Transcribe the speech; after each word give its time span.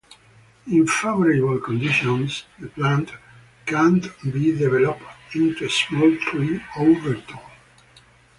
In 0.65 0.87
favorable 0.87 1.59
conditions 1.59 2.45
the 2.57 2.65
plant 2.69 3.11
can 3.67 3.99
develop 4.23 4.99
into 5.35 5.63
a 5.65 5.69
small 5.69 6.17
tree 6.17 6.59
over 6.75 7.13
tall. 7.21 7.51